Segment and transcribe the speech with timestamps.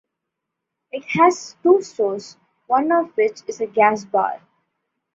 [0.91, 4.41] It has two stores, one of which is a gas bar.